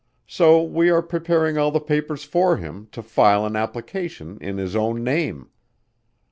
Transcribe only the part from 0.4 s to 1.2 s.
we are